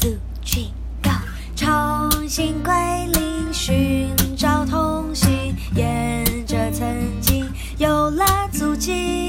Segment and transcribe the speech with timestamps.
[0.00, 0.70] two three
[1.02, 1.10] go，
[1.54, 2.72] 重新归
[3.12, 7.46] 零，寻找童心，沿着曾经
[7.76, 9.28] 有了足迹，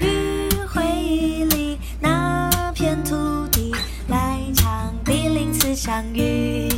[0.00, 3.72] 与回忆里那片土地
[4.08, 6.68] 来场第零次相遇。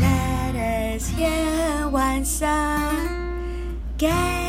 [0.00, 2.96] Let us hear one song
[3.98, 4.43] again。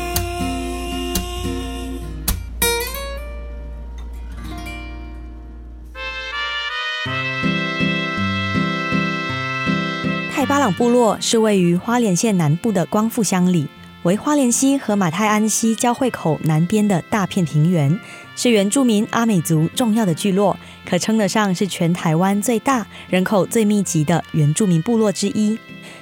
[10.56, 13.68] 巴朗部落是位于花莲县南部的光复乡里，
[14.04, 18.00] 为花莲溪和马太鞍溪交汇口南边的大片平原，
[18.34, 25.58] 是原住民阿美族重要的聚落，可称得上是全台湾最大、人口最密集的原住民部落之一。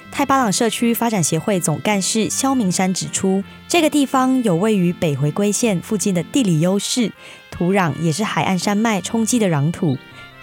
[0.09, 7.11] 太巴塱社区发展协会总干事萧明山指出，这个地方有位于北回归线附近的地理优势，
[7.51, 9.97] 土壤也是海岸山脉冲积的壤土。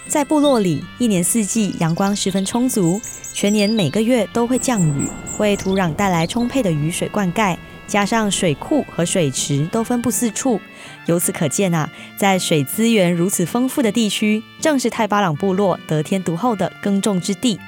[0.08, 3.00] 在部落里，一年四季阳光十分充足，
[3.32, 7.56] 全年每个月都会降雨，为土壤带来充沛的雨水灌溉。
[7.88, 10.58] 加上水库和水池都分布四处，
[11.06, 17.60] 由此可见啊，在水资源如此丰富的地区，正是泰巴朗部落得天独厚的耕种之地。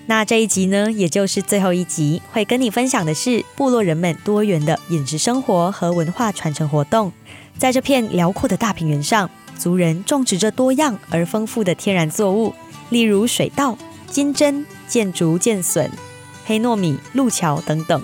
[0.08, 7.14] 那这一集呢，也就是最后一集，会跟你分享的是部落人们多元的饮食生活和文化传承活动。
[7.59, 12.56] 在这片辽阔的大平原上，族人种植着多样而丰富的天然作物，
[12.89, 15.92] 例如水稻、金针、箭竹、箭笋、
[16.44, 18.04] 黑糯米、路桥等等。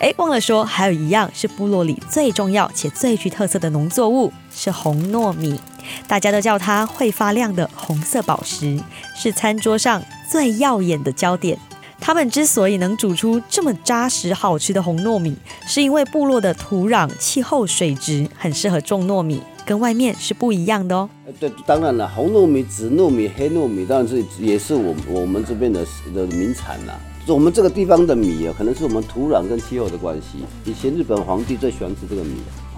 [0.00, 5.60] 哎，忘了说，还有一样是部落里最重要且最具特色的农作物，是红糯米。
[6.06, 8.78] 大家都叫它会发亮的红色宝石，
[9.16, 11.58] 是餐桌上最耀眼的焦点。
[12.00, 21.10] 他们之所以能煮出这么扎实好吃的红糯米，是因为部落的土壤、气候、水质很适合种糯米，跟外面是不一样的哦。
[21.40, 26.96] 对，当然了，红糯米、紫糯米、黑糯米，当然是也是我我们这边的的名产啦。
[27.34, 30.44] 我们这个地方的米啊，可能是我们土壤跟气候的关系。
[30.64, 32.36] 以前日本皇帝最喜欢吃这个米。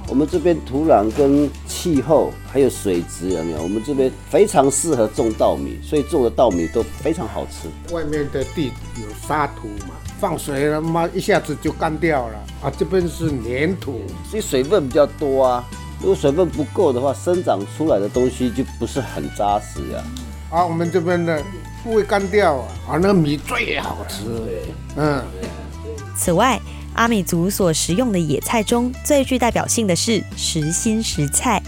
[0.09, 3.63] 我们这边土壤跟气候还有水质有没有？
[3.63, 7.69] 我们这边非常适合种稻米，所以种的稻米都非常好吃。
[7.95, 12.73] 外面的地有沙土嘛，放水了嘛，一下子就干掉了啊。
[12.77, 15.65] 这边是粘土，所以水分比较多啊。
[16.01, 20.03] 如果水分不够的话，生长出来的东西就不是很扎实呀。
[20.51, 21.41] 啊，我们这边的。
[21.83, 22.69] 不会干掉啊！
[22.89, 24.25] 啊，那个米最好吃。
[24.97, 25.25] 嗯。
[26.17, 26.61] 此外，
[26.95, 31.63] 阿美族所食用的野菜中最具代表性的是实心食菜。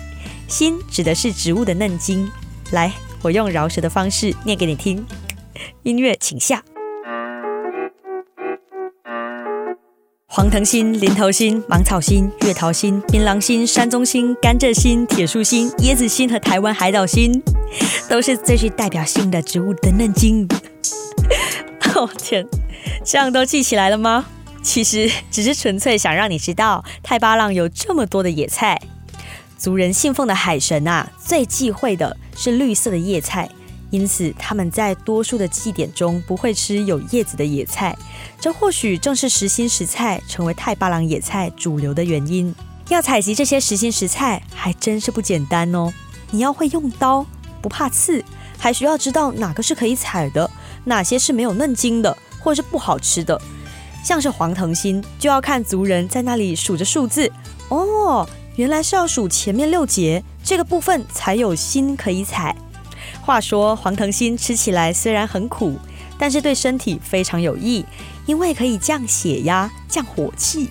[0.49, 2.31] 心指的是植物的嫩茎。
[2.73, 2.93] 来，
[3.23, 5.05] 我用饶舌的方式念给你听。
[5.83, 6.63] 音乐请下。
[10.35, 17.43] 黄藤心、林头心、芒草心、月桃心、槟榔心、山棕心、甘蔗心、铁树心、椰子心和台湾海岛心，
[18.09, 20.49] 都是最具代表性的植物的嫩茎。
[21.95, 22.47] 哦天，
[23.05, 24.25] 这样都记起来了吗？
[24.63, 28.81] 其实只是纯粹想让你知道，太巴浪有这么多的野菜。
[29.59, 33.51] 族人信奉的海神啊，最忌讳的是绿色的叶菜。
[33.93, 37.95] 因此，他们在多数的祭典中不会吃有叶子的野菜，
[38.41, 42.53] 这或许正是实心食菜成为太巴塱野菜主流的原因。
[42.89, 45.93] 要采集这些实心食菜还真是不简单哦！
[46.31, 47.27] 你要会用刀，
[47.61, 48.25] 不怕刺，
[48.57, 50.51] 还需要知道哪个是可以采的，
[50.85, 53.39] 哪些是没有嫩茎的，或是不好吃的。
[54.03, 57.31] 像是黄藤心，就要看族人在那里数着数字，
[57.69, 58.27] 哦，
[58.57, 62.57] 原来是要数前面六节，这个部分才有心可以采。
[63.23, 65.79] 话说黄藤心吃起来虽然很苦，
[66.19, 67.85] 但是对身体非常有益，
[68.27, 70.69] 因为可以降血压、降火气。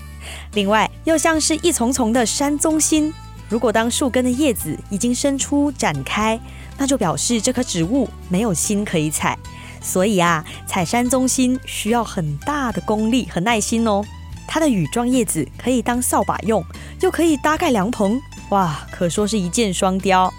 [0.54, 3.14] 另外，又像是一丛丛的山棕心，
[3.48, 6.38] 如果当树根的叶子已经伸出展开，
[6.78, 9.38] 那就表示这棵植物没有心可以采。
[9.82, 14.04] 所以啊，采山棕心需要很大的功力和耐心哦。
[14.46, 16.64] 它的羽状叶子可以当扫把用，
[17.00, 20.32] 又可以搭盖凉棚，哇，可说是一箭双雕。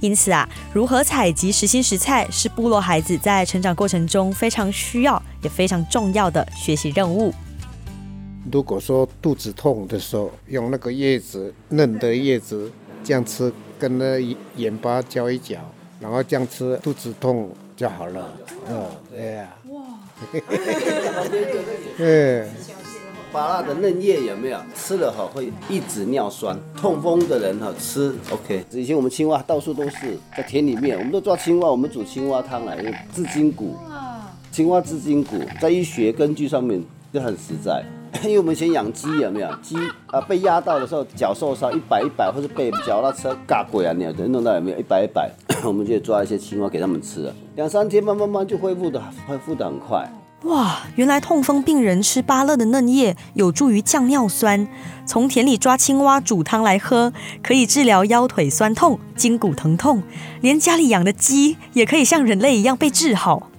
[0.00, 7.32] 因此啊，如何采集实心食菜是部落孩子在成长过程中非常需要也非常重要的学习任务。
[8.52, 12.70] 如果说肚子痛的时候，用那个叶子嫩的叶子
[13.02, 14.18] 这样吃，跟那
[14.56, 15.58] 盐巴搅一搅，
[15.98, 18.32] 然后这样吃，肚子痛就好了。
[18.68, 19.48] 嗯，对呀。
[19.68, 19.82] 哇。
[21.98, 22.46] 对。
[23.36, 24.58] 芭辣的嫩叶有没有？
[24.74, 28.64] 吃了哈会一直尿酸，痛风的人哈吃 OK。
[28.70, 33.76] 以前我们青蛙到处都是在田里面，我们都抓青蛙，我们煮青蛙汤来，因为治筋骨。
[34.50, 37.84] 青蛙治筋骨，在医学根据上面就很实在。
[38.24, 39.50] 因为我们以前养鸡有没有？
[39.62, 45.30] 鸡啊被压到的时候脚受伤一百一百，或者被脚踏车嘎鬼啊，你有能弄到有没有一百一百？
[45.62, 48.98] 我们就抓一些青蛙给他们吃了，两三天慢慢慢就恢复的
[49.28, 50.10] 恢复的很快。
[50.42, 54.68] 哇，原来痛风病人吃芭乐的嫩叶有助于降尿酸，
[55.06, 57.12] 从田里抓青蛙煮汤来喝，
[57.42, 60.02] 可以治疗腰腿酸痛、筋骨疼痛，
[60.42, 63.50] 连家里养的鸡也可以像人类一样被治好。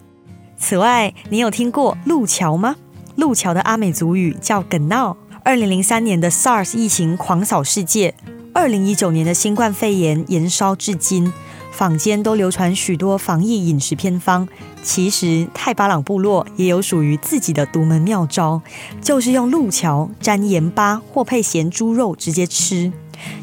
[0.57, 2.75] 此外，你有听过路桥吗？
[3.15, 5.17] 路桥的阿美族语叫梗闹。
[5.43, 8.13] 二零零三年的 SARS 疫情狂扫世界，
[8.53, 11.33] 二零一九年的新冠肺炎延烧至今。
[11.71, 14.47] 坊间都流传许多防疫饮食偏方，
[14.87, 18.61] 其实泰巴朗部落也有属于自己的独门妙招，
[19.01, 22.93] 就是用鹿桥沾盐巴或配咸猪肉直接吃。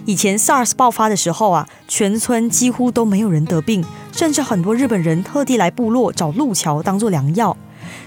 [0.06, 7.55] 以前 SARS 爆发的时候啊，全村几乎都没有人得病，甚至很多日本人特地来部落找鹿桥当做良药。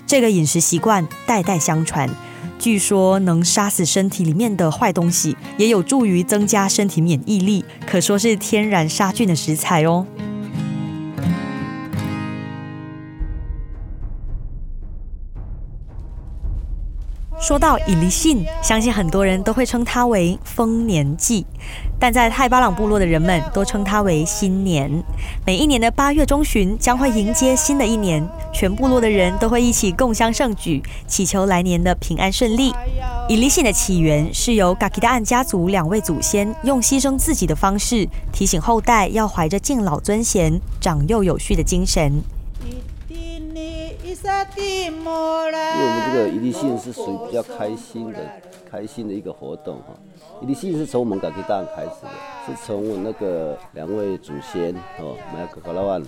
[0.08, 2.10] 这个饮食习惯代代相传。
[2.58, 10.08] 据说能杀死身体里面的坏东西，也有助于增加身体免疫力，可说是天然杀菌的食材哦。
[17.40, 21.46] 说到伊犁信，相信很多人都会称它为丰年祭，
[22.00, 24.92] 但在泰巴朗部落的人们都称它为新年。
[25.46, 32.74] 每一年的八月中旬将会迎接新的一年，全部落的人都会一起共襄盛举，祈求来年的平安顺利。
[33.30, 42.24] 伊犁信的起源是由嘎吉达案家族两位祖先用牺牲自己的方式，提醒后代要怀着敬老尊贤、长幼有序的精神。
[44.24, 48.20] 因为我们这个伊犁信是属于比较开心的、
[48.70, 49.96] 开心的一个活动哈。
[50.42, 52.10] 伊犁信是从我们嘎吉达开始的，
[52.46, 56.02] 是从我那个两位祖先哦，马雅嘎嘎拉万、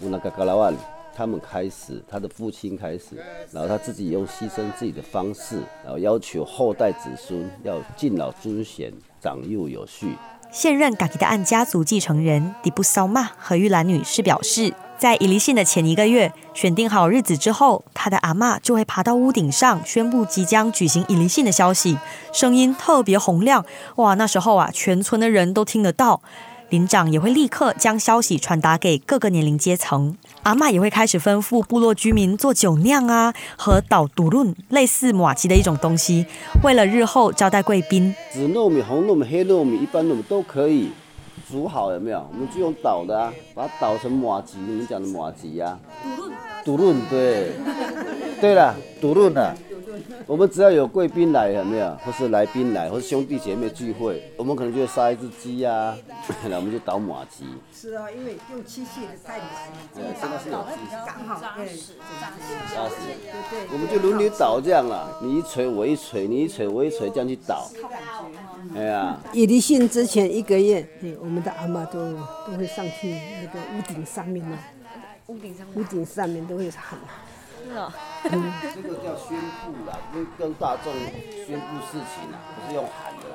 [0.00, 0.74] 乌那嘎嘎拉万
[1.14, 3.16] 他们开始，他的父亲开始，
[3.50, 10.14] 然后他自己用牺牲自己的方式，然后要求后代子孙要敬老尊贤、长幼有序。
[10.52, 14.72] 现任嘎吉达案家族继承人迪布骚玛何玉兰女士表示。
[14.98, 21.98] 在伊犁信的前一个月，选定好日子之后，他的阿嬷就会爬到屋顶上宣布即将举行伊犁信的消息，
[22.32, 23.64] 声音特别洪亮。
[23.96, 26.22] 哇，那时候啊，全村的人都听得到。
[26.68, 30.16] 林长也会立刻将消息传达给各个年龄阶层。
[30.42, 36.26] 阿嬷也会开始吩咐部落居民做酒酿啊，和捣独论类似麻糬的一种东西，
[36.64, 38.12] 为了日后招待贵宾。
[38.32, 40.90] 紫糯米、红糯米、黑糯米，一般糯米都可以。
[41.48, 42.26] 煮好有没有？
[42.32, 45.78] 我们就用捣的啊，把它捣成马蹄，你们讲的麻糬呀。
[46.64, 47.52] 独论，对，
[48.40, 49.54] 对了，独论啊。
[50.26, 51.96] 我们只要有贵宾来有没有？
[52.04, 55.96] 或是来宾来，或是兄弟姐妹聚会，我们可能就会杀一只鸡呀，
[56.48, 57.44] 那我们就倒马鸡。
[57.72, 59.78] 是啊，因为用机器的太难了。
[59.94, 60.96] 对，现在是有机器。
[61.06, 62.94] 刚好，对，扎实。
[63.22, 63.68] 对对。
[63.72, 67.68] 我们就轮流倒这样了，你一锤我一锤，你一锤我一锤，这样去倒。
[68.74, 70.86] 哎呀，伊犁信之前一个月，
[71.20, 72.12] 我们的阿妈都
[72.46, 74.58] 都会上去那个屋顶上面嘛，
[75.28, 76.98] 屋顶上，屋顶上面都会喊。
[77.66, 77.92] 是啊，
[78.30, 80.92] 嗯，这个叫宣布啦，跟跟大众
[81.44, 83.26] 宣布事情啦，不是用喊的。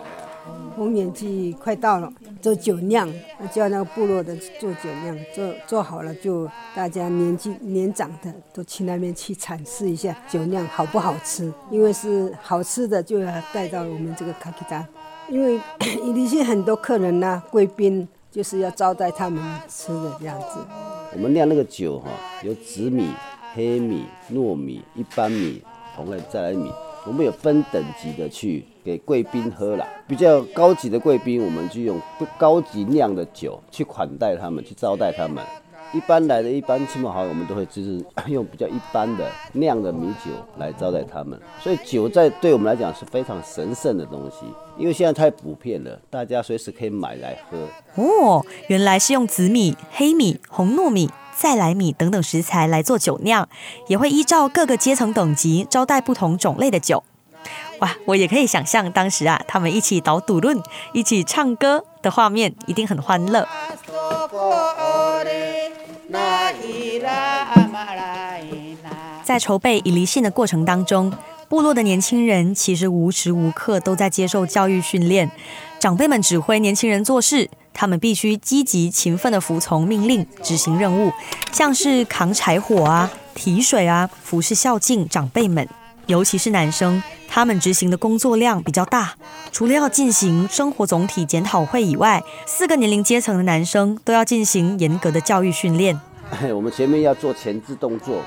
[0.75, 2.11] 丰年祭快到了，
[2.41, 3.11] 做酒酿，
[3.51, 14.85] 叫那个部落的做酒酿，做做好了就大家年纪年长的都去那边去尝试一下酒酿好不好吃，因为是好吃的就要带到我们这个卡基达。
[15.27, 15.59] 因为
[16.03, 20.65] 伊犁信很多客人呐、啊，贵宾就是要招待他们吃的这样子。
[21.13, 22.09] 我们酿那个酒哈，
[22.41, 23.09] 有紫米、
[23.53, 25.61] 黑米、糯米、一般米、
[25.95, 26.71] 同类再来米，
[27.05, 29.85] 我们有分等级的去给贵宾喝了。
[30.07, 31.99] 比较高级的贵宾，我们就用
[32.37, 35.43] 高级酿的酒去款待他们，去招待他们。
[35.93, 41.37] 一般来的一般亲朋好友，我们都会就是 用比较一般的酿的米酒来招待他们。
[41.59, 44.45] 所以酒在对我们来讲是非常神圣的东西，
[44.77, 47.67] 因为现在太普遍了，大家随时可以买来喝。
[48.01, 53.47] 哦，原来是用紫米、黑米、红糯米、再来米等等食材来做酒酿，
[53.87, 57.03] 也会依照各个阶层等级招待不同种类的酒。
[57.79, 60.61] 哇，我也可以想象当时啊，他们一起捣赌论、
[60.93, 63.47] 一起唱歌的画面，一定很欢乐。
[69.23, 71.11] 在筹备伊犁信的过程当中，
[71.49, 75.31] 部落的年轻人其实无时无刻都在接受教育训练。
[75.81, 81.11] 长辈们指挥年轻人做事，他们必须积极勤奋地服从命令，执行任务，
[81.51, 85.67] 像是扛柴火啊、提水啊、服侍孝敬长辈们。
[86.05, 89.15] 尤其是男生，他们执行的工作量比较大，
[89.51, 95.99] 除了要进行生活总体检讨会以外，四个年龄阶层的男生都要进行严格的教育训练。
[96.53, 98.21] 我们前面要做前置动作，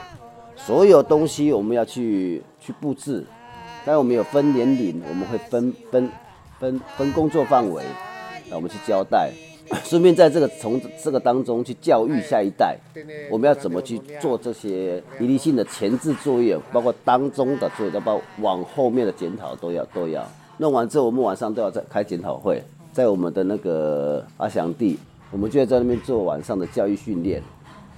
[0.57, 3.25] 所有东西我们要去去布置。
[3.85, 6.11] 但我们有分年龄，我们会分分
[6.59, 7.83] 分分工作范围，
[8.49, 9.33] 那我们去交代。
[9.83, 12.77] 顺便在这个从这个当中去教育下一代，
[13.31, 20.23] 我们要怎么去做这些一定性的前置作业，包括当中的作业，包括往后面的检讨都要都要
[20.59, 24.99] 弄完之后，我们晚上都要再开检讨会，在我们的那个阿祥地，
[25.31, 27.43] 我们就会在那边做晚上的教育训练。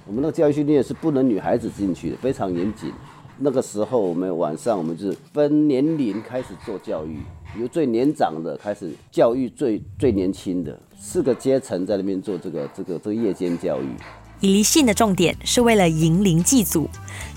[0.05, 2.93] 我们那个教育训练是不能女孩子进去的，非常严谨。
[3.39, 7.19] 那个时候我们晚上我们就是分年龄开始做教育，
[7.59, 10.79] 由最年长的开始教育最最年轻的。
[10.99, 13.85] 四个阶层在那边做这个这个这个夜间教育。
[14.39, 16.87] 以离信的重点是为了迎灵祭祖，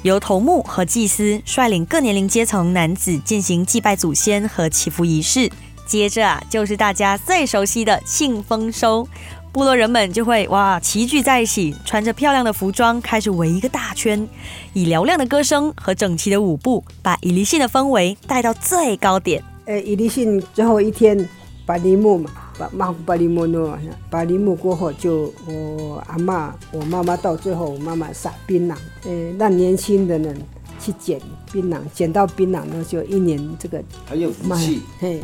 [0.03, 5.51] 由头目和祭司率领各年龄阶层男子进行祭拜祖先和祈福仪式。
[5.87, 9.09] 接着啊，就是大家最熟悉的庆丰收，
[9.51, 14.29] 部落人们就会哇齐聚在一起，穿着漂亮的服装，开始围一个大圈，
[14.73, 19.43] 以嘹亮的歌声和整齐的舞步，把以离信的氛围带到最高点。
[19.67, 21.29] 呃，以离性最后一天，
[21.67, 22.31] 把陵墓嘛。
[22.73, 23.75] 马古巴里莫诺，
[24.11, 28.75] 巴里木过后就我阿妈，我妈妈到最后，我妈妈撒槟榔，
[29.07, 30.37] 呃，让年轻的人
[30.79, 31.19] 去捡
[31.51, 34.83] 槟榔，捡到槟榔呢，就一年这个很有福气。
[34.99, 35.23] 嘿，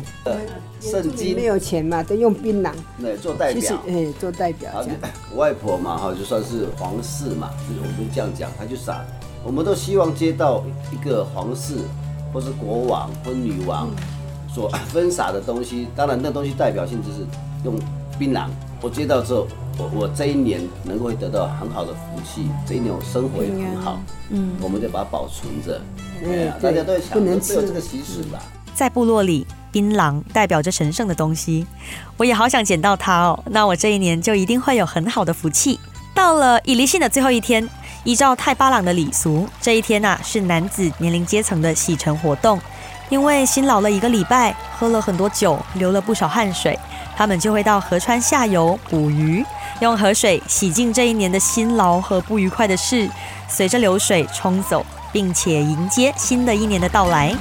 [0.81, 4.71] 圣经没有钱嘛，都用槟榔对做代表，哎，做代表。
[5.31, 9.05] 我外婆嘛，哈，就算是皇室嘛，我们这样讲，他就撒，
[9.45, 11.75] 我们都希望接到一个皇室，
[12.33, 13.91] 或是国王或女王。
[13.91, 14.16] 嗯
[14.57, 17.19] 所分撒的东西，当然那东西代表性就是
[17.63, 17.75] 用
[18.17, 18.47] 槟榔。
[18.81, 19.47] 我接到之后，
[19.77, 23.99] 我我这一年能够得到很好的福气，这一年我生活也很好。
[24.31, 25.79] 嗯，我们就把它保存着。
[26.19, 28.41] 对啊，大家都会想，不能吃这个习俗吧。
[28.73, 31.67] 在部落里，槟榔代表着神圣的东西，
[32.17, 33.39] 我也好想捡到它哦。
[33.51, 35.79] 那我这一年就一定会有很好的福气。
[36.15, 37.69] 到了以离信的最后一天，
[38.03, 42.59] 依照泰巴朗的礼俗，这一天呐、啊、是男子年龄阶层的洗尘活动。
[43.09, 46.77] 因为辛劳了一个礼拜，喝了很多酒，流了不少汗水，
[47.15, 49.45] 他们就会到河川下游捕鱼，
[49.79, 53.09] 用河水洗净这一年的辛劳和不愉快的事，
[53.47, 57.33] 随着流水冲走，并且迎接新的一年的到来。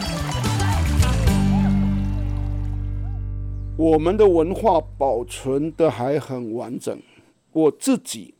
[3.76, 6.96] 我们的文化保存得还很完整，
[7.52, 8.35] 我自己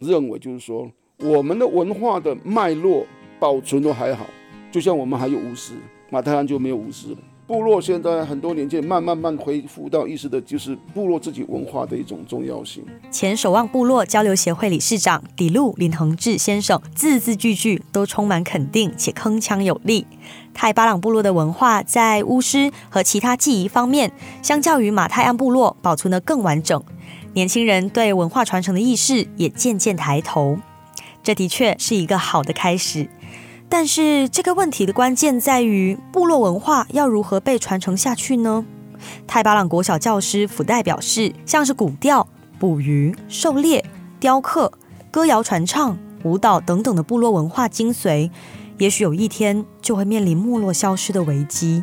[0.00, 0.90] 认为就是说，
[1.20, 3.06] 我们的文化的脉络
[3.38, 4.26] 保存得还好，
[4.72, 5.74] 就像我们还有巫师。
[6.10, 7.16] 马太安就没有巫师了。
[7.46, 12.82] 部落现在很多年间慢慢慢恢复到意识的，就是部落自己文化的一种重要性。
[13.10, 20.06] 前守望部落交流协会理事长底路林恒志先生字字句句都充满肯定且铿锵有力。
[20.54, 26.82] 泰巴朗部落的文化在巫师和其他祭仪方面，相较于马太安部落保存得更完整。
[27.34, 30.56] 年轻人对文化传承的意识也渐渐抬头，
[31.22, 33.10] 这的确是一个好的开始。
[33.76, 38.64] 但是这个问题的关键在于，部落文化要如何被传承下去呢？
[39.26, 43.84] 太巴朗国小教师福代表示，像是古调、捕鱼、狩猎、
[44.20, 44.70] 雕刻、
[45.10, 48.30] 歌谣传唱、舞蹈等等的部落文化精髓，
[48.78, 51.82] 也许有一天就会面临没落消失的危机。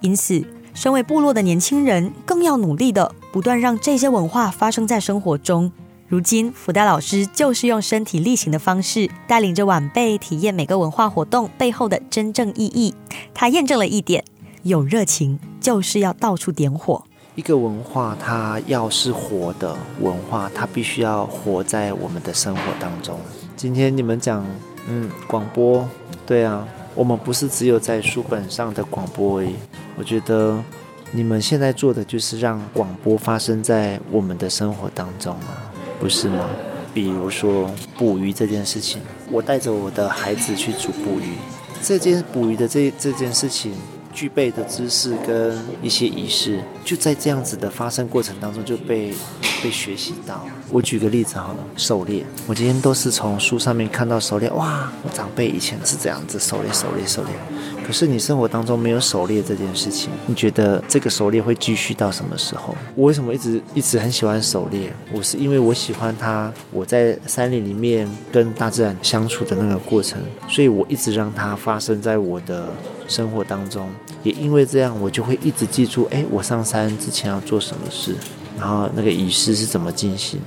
[0.00, 0.42] 因此，
[0.72, 5.70] 身为部落的年轻人，更要努力的不断让这些文化发生在生活中。
[6.08, 12.94] 如今，福代老师就是用身体力行的方式，带领着晚辈体验每个文化活动背后的真正意义。
[13.34, 14.24] 他验证了一点：
[14.62, 17.04] 有热情就是要到处点火。
[17.34, 23.20] 一个文化，它要是活的文化，它必须要活在我们的生活当中。
[23.54, 24.42] 今天你们讲，
[24.88, 25.86] 嗯，广播，
[26.24, 29.54] 对啊，我们不是只有在书本上的广播而已。
[29.98, 30.58] 我觉得
[31.12, 35.67] 你们现在做的就是让广播发生在我们的生活当中啊。
[36.00, 36.48] 不是吗？
[36.94, 39.00] 比如说捕鱼这件事情，
[39.30, 41.34] 我带着我的孩子去煮捕鱼，
[41.82, 43.72] 这件捕鱼的这这件事情，
[44.12, 49.12] 具备的知识跟一些仪式，就在这样子的发生过程当中就被
[49.62, 50.44] 被学习到。
[50.70, 57.32] 我举个例子好了，狩猎，我今天都是从书上面看到狩猎，哇，我长辈以前是这样子狩猎，狩猎，狩猎。
[57.86, 62.76] 可是你生活当中没有狩猎这件事情，你觉得这个狩猎会继续到什么时候？
[62.94, 64.92] 我为什么一直一直很喜欢狩猎？
[65.10, 72.68] 我是因为我喜欢它，我在山林里面跟大自然相处的那个过程，所以我一直让它发生在我的
[73.06, 73.88] 生活当中。
[74.22, 78.14] 也因为这样，我就会一直记住，哎，我上山之前要做什么事，
[78.58, 80.40] 然后那个仪式是怎么进行，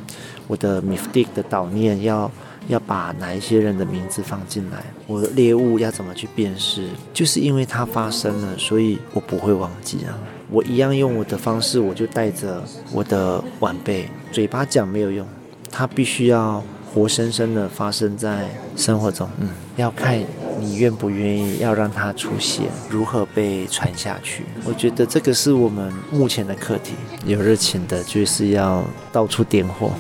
[0.47, 2.29] 我的米福蒂的祷念要。
[2.67, 10.13] 要把哪一些人的名字放进来，我的猎物要怎么去辨识，就是因为它发生了，所以我不会忘记啊。
[10.47, 12.63] 我一样用我的方式，我就带着
[12.93, 15.27] 我的晚辈，嘴巴讲没有用，
[15.71, 16.63] 它必须要
[16.93, 19.27] 活生生的发生在生活中。
[19.39, 20.15] 嗯，要看
[20.61, 24.45] 你愿不愿意要让它出现，如何被传下去。
[24.63, 26.93] 我觉得这个是我们目前的课题。
[27.25, 29.91] 有热情的，就是要到处点火。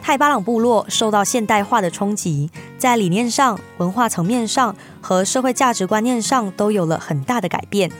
[0.00, 2.48] 泰巴朗部落受到现代化的冲击，
[2.78, 7.90] 在理念上、文化层面上和社会价值观念上都有了很大的改变。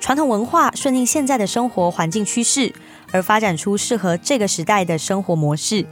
[0.00, 2.72] 传统文化顺应现在的生活环境趋势，
[3.12, 5.86] 而发展出适合这个时代的生活模式。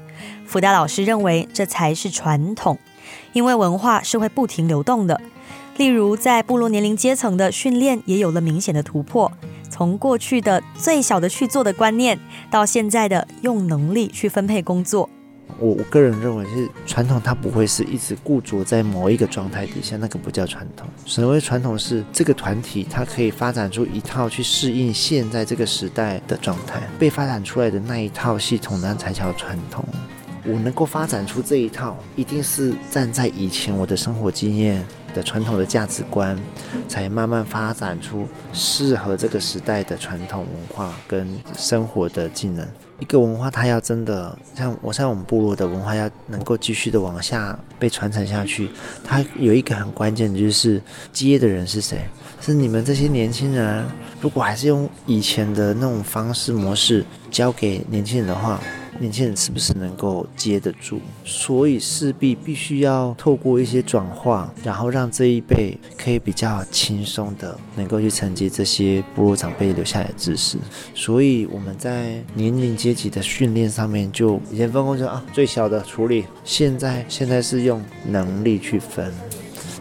[0.45, 2.77] 福大老师认为，这才是传统，
[3.33, 5.21] 因为文化是会不停流动的。
[5.77, 9.33] 例如，在部落年龄阶层的训练也有了明显的突破，
[9.71, 12.19] 从过去的最小的去做的观念，
[12.51, 15.09] 到现在的用能力去分配工作。
[15.59, 20.87] 我我个人认为是传统，它不会是一直固着在某一个状态底下，那个不叫传统。
[21.07, 29.85] 所谓传统是这个团体，它可以发展出一套去适应现在这个时代的状态，被发展出来的那一套系统呢，才叫传统。
[30.45, 36.39] 我能够发展出这一套，一定是站在以前我的生活经验的传统的价值观，
[36.89, 42.67] 才慢慢发展出适合这个时代的传统文化跟生活的技能。
[42.99, 48.71] 一个文化，它要真的像我像我们部落的文化，要能够继续的往下被传承下去，
[49.03, 50.83] 它有一个很关键的，就是
[51.13, 51.99] 接的人是谁？
[52.43, 53.85] 是你们这些年轻人。
[54.21, 58.61] 如果还是用以前的那种方式模式教给年轻人的话，
[59.01, 60.99] 年轻人是不是能够接得住？
[61.25, 70.59] 所以势必必须要透过一些转化，然后让这一辈可以比较轻松的能够去承接这些部落长辈留下来的知识。
[70.95, 79.11] 所以我们在年龄阶级的训练上面，就以前分工就啊最小的处理，现在现在是用能力去分，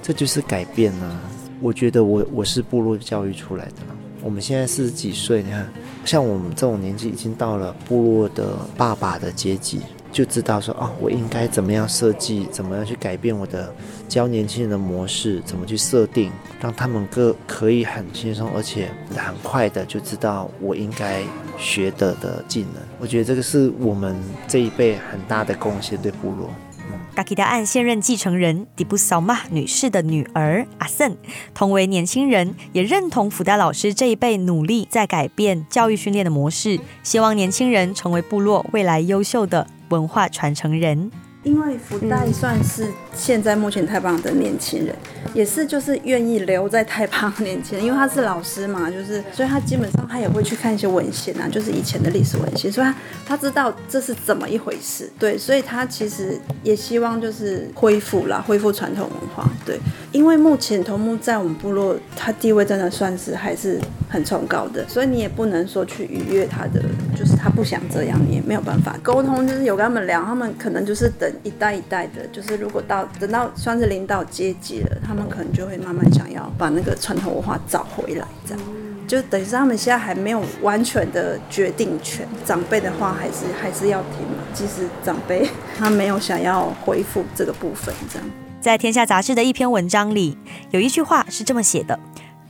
[0.01, 1.19] 这就是改变呢。
[1.59, 3.73] 我觉得我我是部落教育出来的。
[4.21, 5.69] 我们现在四十几岁，你看，
[6.09, 9.79] 像我们这种年纪，已经到了部落的爸爸的阶级，
[10.11, 13.71] 就知道说，哦，我应该怎么样设计，怎么样去改变我的
[14.07, 21.21] 教年轻人的模式，怎么去设定，让他们个可以很轻松，而且很快的就知道我应该
[21.59, 22.81] 学的的技能。
[22.97, 26.49] 我觉得这个是我们这一辈很大的贡献，对部落。
[27.15, 31.17] 嘎吉达案现任继承人迪布萨玛女士的女儿阿森，
[31.53, 41.11] 同为年轻人，也认同福袋老师这一辈努力在改变教育训练的模式，希望年轻人成为部落未来优秀的文化传承人。
[41.43, 44.93] 因为福袋算是现在目前太棒的年轻人，
[45.33, 59.79] 也是就是愿意留在太棒的年轻人，因为他是老师嘛，就是所以他基本上他也会去看一些文献啊，就是以前的历史文献，所以他他知道这是怎么一回事，对，所以他其实也希望就是恢复啦，恢复传统文化，对，
[60.11, 66.83] 因为目前头目在我们部落，他地位真的算是还是很崇高的，所以你也不能说去逾越他的，
[67.17, 71.27] 就是他不想这样，你也没有办法沟通，就是有跟他们聊，他们可能就是等。
[71.41, 78.63] 一代一代的，就是如果到等到算是领导阶级了，他们可能就会慢慢想要把那个传统文化找回来，这样
[79.07, 82.27] 就等于是他们现在还没有完全的决定权。
[82.45, 88.27] 长辈的话还是还是要听嘛，即使长辈他没有想要恢复这个部分，这样。
[88.59, 90.37] 在《天下杂志》的一篇文章里，
[90.71, 91.97] 有一句话是这么写的：“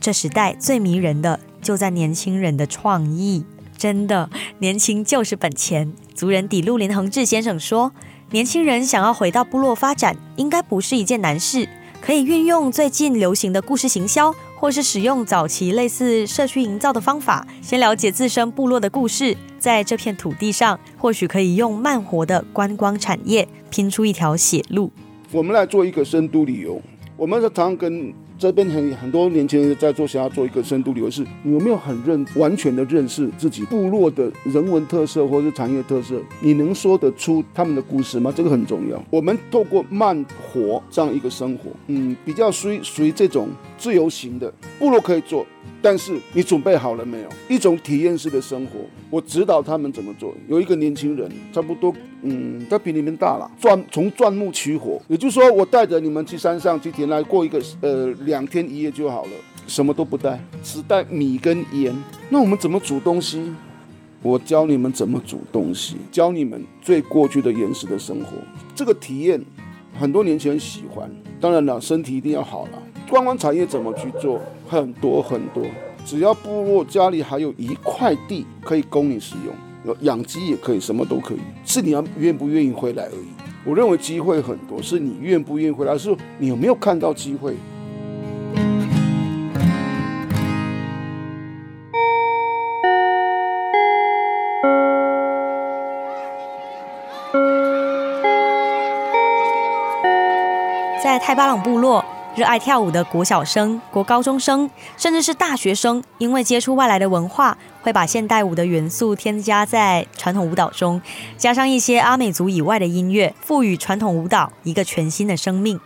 [0.00, 3.44] 这时代最迷人的，就在年轻人的创意。”
[3.80, 5.90] 真的，年轻就是本钱。
[6.14, 7.92] 族人底路林恒志先生说。
[8.32, 11.66] 年轻人想要回到部落发展，应该不是一件难事。
[12.00, 24.92] 可以运用最近流行的故事行销，或是使用早期类似社区营造的方法，先了解自身部落的故事，在这片土地上，或许可以用慢活的观光产业拼出一条血路。
[25.32, 26.80] 我们来做一个深度旅游，
[27.16, 28.12] 我们常常跟。
[28.40, 36.18] 这边很很多年轻人在做，想要做一个深度旅游，是你有没有很认完全的认识自己部落的人文特色或是产业特色？
[36.40, 38.32] 你能说得出他们的故事吗？
[38.34, 39.04] 这个很重要。
[39.10, 43.50] 我们透过慢活这样一个生活，嗯，比较属于属于这种
[43.80, 45.44] 自由行的部落可以做。
[45.82, 47.28] 但是你准备好了没有？
[47.48, 50.34] 一种体验式的生活，我指导他们怎么做。
[50.46, 59.30] 有一个年轻人，差不多，嗯，他比你们大了，钻从钻木取火，也就是说，我带着你们去山上去田来过一个呃两天一夜就好了，
[59.66, 61.96] 什么都不带，只带米跟盐。
[62.28, 63.50] 那我们怎么煮东西？
[64.22, 68.36] 我教你们怎么煮东西，教你们最过去的原始的生活。
[68.74, 69.42] 这个体验，
[69.98, 71.10] 很多年轻人喜欢。
[71.40, 72.82] 当然了，身体一定要好了。
[73.10, 74.40] 观光产业怎么去做？
[74.68, 75.64] 很多很多，
[76.06, 79.52] 只要部落家里还有一块地可以供你使用，
[79.84, 83.28] 有养鸡也可以，什么都可以，是你要愿不愿意回来而已。
[83.64, 87.56] 我认为机会很多，是你愿不愿意回来，是你有没有看到机会。
[101.02, 102.04] 在泰巴朗部落，
[102.36, 111.02] 热爱跳舞的国小生、国高中生，甚至是大学生，因为接触外来的文化，会把现代舞的元素添加在传统舞蹈中，
[111.36, 115.78] 加上一些阿美族以外的音乐，赋予传统舞蹈一个全新的生命。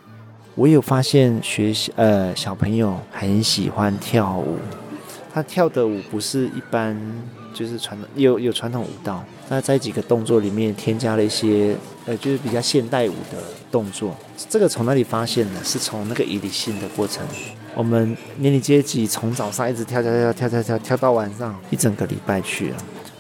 [0.55, 4.59] 我有发现学校呃小朋友很喜欢跳舞，
[5.33, 6.95] 他跳的舞不是一般
[7.55, 13.39] 就是传统有有传统舞蹈，那在几个动作里面添加了一些呃就是比较现代舞的
[13.71, 14.15] 动作。
[14.51, 15.61] 这个从哪里发现呢？
[15.65, 17.25] 是从那个以理性的过程。
[17.75, 22.77] 我们年龄阶级从早上一直跳跳跳跳跳跳跳到晚上，一整个礼拜去了。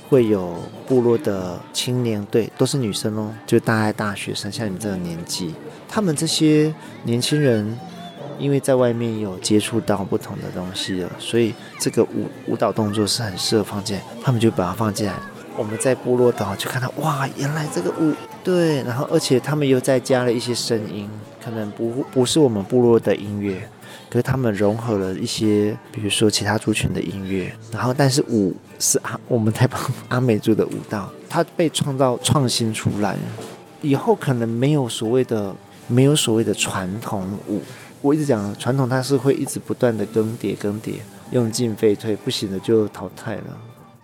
[0.08, 0.54] 会有
[0.86, 5.54] 部落的青年队，都是女生哦，就大概大学生，像你们这个年纪。
[5.88, 6.72] 他们这些
[7.04, 7.76] 年轻人，
[8.38, 15.14] 因为在外面有接触到不同的东西了，所以这个舞舞蹈动作是很适合放进来，他们就把它放进来。
[15.56, 21.08] 我们在部落岛就看到，哇，原来这个舞对，然后而且他们又再加了一些声音，
[21.44, 23.68] 可能不不是我们部落的音乐，
[24.10, 33.16] 可是他们融合了一些，比如说其他族群的音乐，然后但是舞是阿我们太巴阿美族的舞蹈，它被创造创新出来，
[33.80, 35.54] 以后可能没有所谓的
[35.86, 37.62] 没有所谓的传统舞，
[38.04, 40.96] 我一直讲传统它是会一直不断的更迭更迭，
[41.30, 43.44] 用进废退，不行的就淘汰了。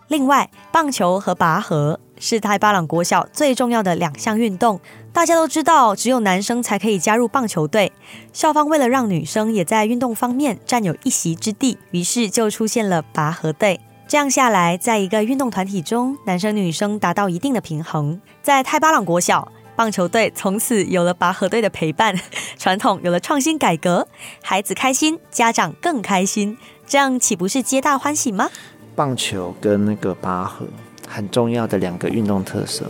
[0.08, 4.80] 另外，棒球和拔河是泰巴朗国小最重要的两项运动。
[5.12, 7.92] 大家都知道，只有男生才可以加入棒球队。
[8.32, 13.78] 校方为了让女生也在运动方面占有一席之地，于是就出现了拔河队。
[14.08, 18.18] 这样下来，在一个运动团体中，男生女生达到一定的平衡。
[18.42, 22.14] 在泰巴朗国小，棒球队从此有了拔河队的陪伴，
[22.58, 24.06] 传统有了创新改革，
[24.42, 28.50] 孩子开心，家长更开心，这样岂不是皆大欢喜吗？
[28.94, 30.66] 棒球跟那个拔河
[31.08, 32.84] 很重要的两个运动特色，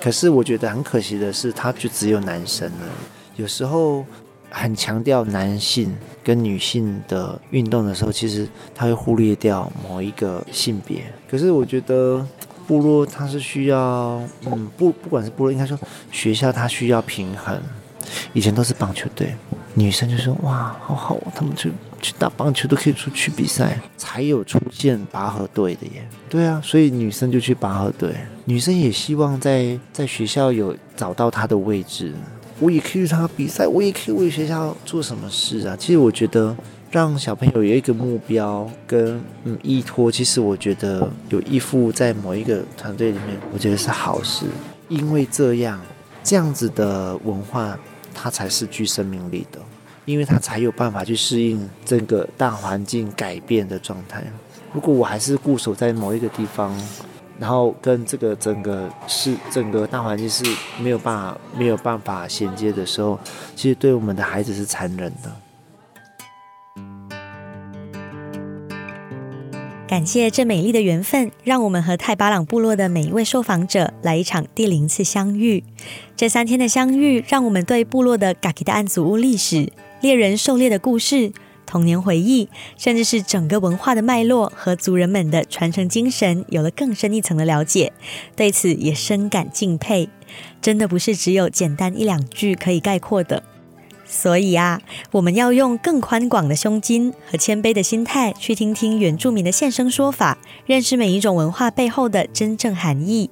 [0.00, 2.86] 可是我觉得很可惜的是，它就只有男生了。
[3.36, 4.06] 有时候
[4.48, 11.02] 很强调男性跟女性的运动的时候，其实他会忽略掉某一个性别。
[11.30, 12.26] 可是我觉得
[12.70, 15.76] 部落它是需要，嗯，不，不管是部落，应该说
[16.12, 17.60] 学校它需要平衡。
[18.32, 19.34] 以前都是棒球队，
[19.74, 21.68] 女生就说哇，好好，他们就。
[22.02, 26.08] 去打棒球都可以出去比赛，才有出现拔河队的耶。
[26.30, 28.14] 对啊，所以女生就去拔河队。
[28.46, 32.14] 女生也希望在在学校有找到她的位置。
[32.58, 35.76] 我也可以去她比赛，我也可以为学校做什么事啊。
[35.78, 36.56] 其实我觉得
[36.90, 44.46] 让小朋友有一个目标跟嗯依托，其实我觉得有依附在某一个团队里面，我觉得是好事。
[44.88, 45.80] 因为这样
[46.24, 47.78] 这样子的文化，
[48.12, 49.60] 它才是具生命力的。
[50.06, 54.24] 因为它才有办法去适应整个大环境改变的状态。
[54.72, 56.76] 如果我还是固守在某一个地方，
[57.38, 60.42] 然后跟这个整个是整个大环境是
[60.80, 63.16] 没有办法没有办法衔接的时候，
[63.54, 65.30] 其实对我们的孩子是残忍的。
[69.90, 75.64] 感谢这美丽的缘分，让我们和泰巴朗部落的每一位受访者来一场第零次相遇。
[76.16, 79.72] 这三天的相遇，让我们对部落的嘎吉的案祖屋历史。
[80.00, 81.32] 猎人狩猎的故事、
[81.66, 82.48] 童年回忆，
[82.78, 87.92] 甚至是整个文化的脉络和族人们的传承精神，有了更深一层的了解。
[88.36, 90.08] 对此也深感敬佩，
[90.62, 93.42] 真的不是只有简单一两句可以概括的。
[94.12, 103.30] 所以啊，我们要用更宽广的胸襟和谦卑的心态去听听原住民的现身说法，认识每一种文化背后的真正含义。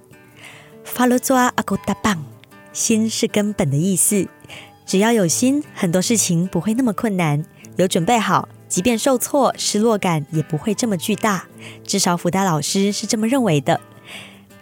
[0.84, 2.24] 法罗抓阿古达棒，
[2.72, 4.28] 心是根本的意思。
[4.86, 7.44] 只要有心，很多事情不会那么困难。
[7.76, 11.46] 有准备好，即便受挫，失落感也不会这么巨大。
[11.84, 13.80] 至少辅大老师是这么认为的。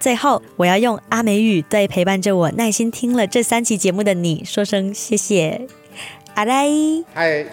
[0.01, 5.67] 最后，我要用阿美语对陪伴着我、耐心听了这三期节目的你说声谢谢。
[6.37, 6.67] 阿来，
[7.15, 7.47] 嗨，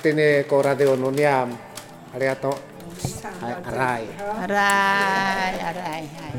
[0.00, 1.38] 今天过来的努尼亚，
[2.12, 2.56] 阿里阿多，
[3.42, 6.32] 阿来，阿来，阿来，嗨。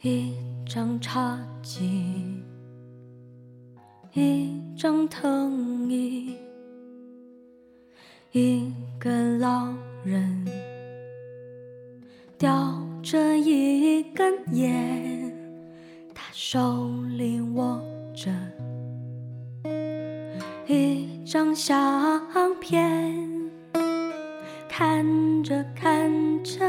[0.00, 0.34] 一
[0.66, 2.24] 张茶几，
[4.14, 6.38] 一张藤椅，
[8.32, 9.68] 一个老
[10.04, 10.46] 人
[12.44, 15.34] 叼着一根烟，
[16.12, 17.80] 他手里握
[18.14, 18.30] 着
[20.66, 22.20] 一张相
[22.60, 23.50] 片。
[24.68, 26.12] 看着看
[26.44, 26.60] 着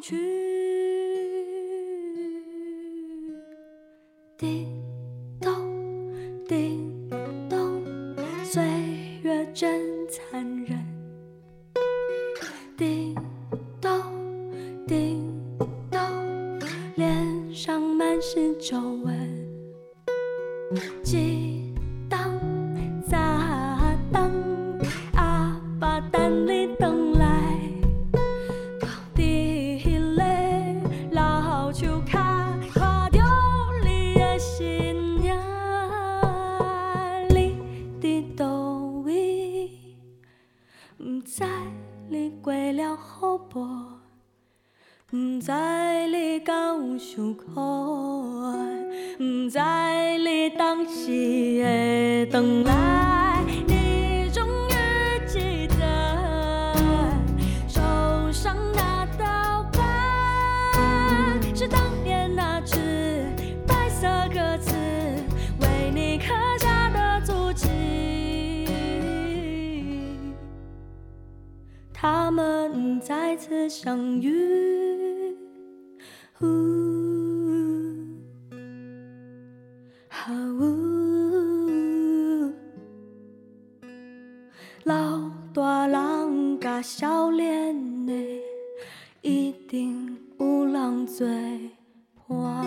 [0.00, 0.45] 去
[47.36, 47.44] 苦，
[49.18, 51.10] 不再理当时
[51.62, 54.72] 的等来，你终于
[55.26, 56.74] 记得
[57.68, 57.80] 手
[58.32, 59.80] 上那道疤，
[61.54, 63.24] 是当年那只
[63.66, 64.72] 白色鸽子
[65.60, 67.68] 为你刻下的足迹。
[71.92, 75.36] 他们再次相遇。
[85.66, 88.12] 大人甲少年的，
[89.20, 91.26] 一定有人作
[92.28, 92.64] 伴。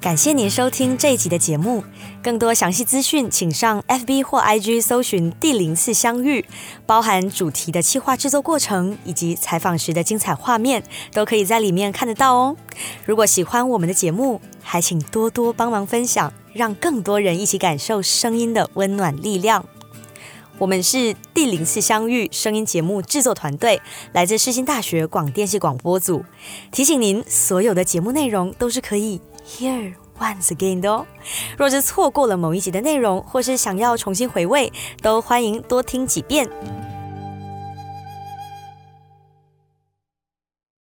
[0.00, 1.84] 感谢您收听这一集的节目，
[2.20, 6.44] 更多详细资讯请上 FB 或 IG 搜寻“第零次相遇”，
[6.86, 12.56] 包含主题的企划制作过程以及采访时的精彩画面，都可以在里面看得到哦。
[13.04, 19.64] 如果喜欢我们的节目，还请多多帮忙分享，让更多人一起感受声音的温暖力量。
[20.58, 23.80] 我们是第零次相遇声音节目制作团队，
[24.12, 26.24] 来自世新大学广电系广播组。
[26.72, 31.06] 提醒您，所有的节目内容都是可以 hear once again 的哦。
[31.58, 36.48] 若是错过了某一集的内容，或是想要重新回味，都欢迎多听几遍。